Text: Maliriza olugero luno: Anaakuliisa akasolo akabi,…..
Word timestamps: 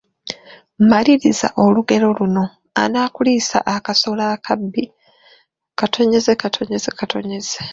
Maliriza 0.89 1.47
olugero 1.63 2.07
luno: 2.17 2.45
Anaakuliisa 2.83 3.57
akasolo 3.75 4.23
akabi,….. 4.35 4.83